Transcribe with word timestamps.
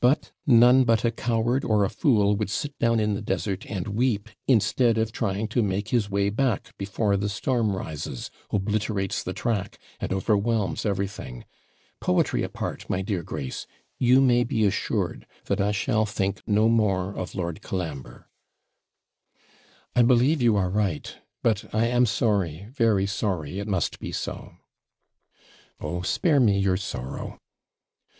'But 0.00 0.32
none 0.48 0.82
but 0.82 1.04
a 1.04 1.12
coward, 1.12 1.64
or 1.64 1.84
a 1.84 1.88
fool 1.88 2.34
would 2.34 2.50
sit 2.50 2.76
down 2.80 2.98
in 2.98 3.14
the 3.14 3.22
desert 3.22 3.64
and 3.66 3.86
weep, 3.86 4.28
instead 4.48 4.98
of 4.98 5.12
trying 5.12 5.46
to 5.46 5.62
make 5.62 5.90
his 5.90 6.10
way 6.10 6.28
back 6.28 6.76
before 6.76 7.16
the 7.16 7.28
storm 7.28 7.76
rises, 7.76 8.32
obliterates 8.50 9.22
the 9.22 9.32
track, 9.32 9.78
and 10.00 10.12
overwhelms 10.12 10.84
everything. 10.84 11.44
Poetry 12.00 12.42
apart, 12.42 12.90
my 12.90 13.00
dear 13.00 13.22
Grace, 13.22 13.64
you 13.96 14.20
may 14.20 14.42
be 14.42 14.64
assured 14.66 15.24
that 15.44 15.60
I 15.60 15.70
shall 15.70 16.04
think 16.04 16.42
no 16.48 16.68
more 16.68 17.14
of 17.16 17.36
Lord 17.36 17.62
Colambre.' 17.62 18.28
'I 19.94 20.02
believe 20.02 20.42
you 20.42 20.56
are 20.56 20.68
right. 20.68 21.14
But 21.44 21.72
I 21.72 21.86
am 21.86 22.06
sorry, 22.06 22.66
very 22.72 23.06
sorry, 23.06 23.60
it 23.60 23.68
must 23.68 24.00
be 24.00 24.10
so.' 24.10 24.54
'Oh, 25.80 26.02
spare 26.02 26.40
me 26.40 26.58
your 26.58 26.76
sorrow!' 26.76 27.38